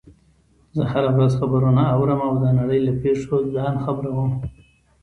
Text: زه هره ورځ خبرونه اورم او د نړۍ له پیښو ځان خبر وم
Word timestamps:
زه 0.75 0.83
هره 0.91 1.09
ورځ 1.15 1.31
خبرونه 1.39 1.83
اورم 1.95 2.19
او 2.27 2.33
د 2.43 2.45
نړۍ 2.59 2.79
له 2.87 2.93
پیښو 3.01 3.35
ځان 3.55 3.75
خبر 3.85 4.05
وم 4.11 4.31